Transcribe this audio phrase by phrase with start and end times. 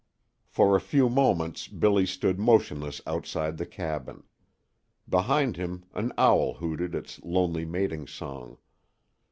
[0.47, 4.23] For a few moments Billy stood motionless outside the cabin.
[5.07, 8.57] Behind him an owl hooted its lonely mating song.